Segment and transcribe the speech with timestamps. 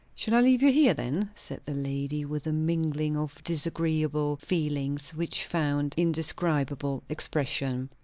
[0.15, 5.11] "Shall I leave you here, then?" said the lady, with a mingling of disagreeable feelings
[5.13, 7.87] which found indescribable expression.